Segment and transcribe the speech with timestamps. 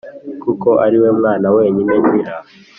[0.43, 2.33] Kuko ari we mwana wenyine ngira